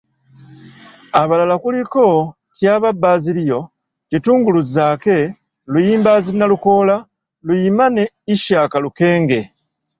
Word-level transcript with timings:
Abalala 1.21 1.55
kuliko 1.63 2.03
Tyaba 2.55 2.89
Bazilio, 3.01 3.59
Kitungulu 4.09 4.59
Zaake, 4.73 5.17
Luyimbazi 5.71 6.31
Nalukoola, 6.35 6.95
Naluyima 7.05 7.85
ne 7.95 8.03
Ishak 8.33 8.71
Lukenge. 8.83 9.39